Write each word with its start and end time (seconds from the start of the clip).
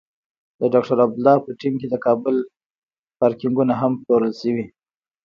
د 0.59 0.61
ډاکټر 0.73 0.97
عبدالله 1.05 1.37
په 1.45 1.51
ټیم 1.59 1.73
کې 1.81 1.87
د 1.89 1.95
کابل 2.05 2.35
پارکېنګونه 3.19 3.73
هم 3.81 3.91
پلورل 4.03 4.33
شوي. 4.41 4.65